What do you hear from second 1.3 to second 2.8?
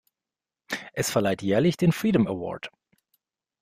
jährlich den Freedom Award.